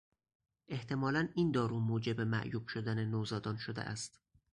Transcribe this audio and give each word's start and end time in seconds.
احتمالا 0.67 1.27
این 1.35 1.51
دارو 1.51 1.79
موجب 1.79 2.21
معیوب 2.21 2.67
شدن 2.67 3.05
نوزادان 3.05 3.57
شده 3.57 3.81
است. 3.81 4.19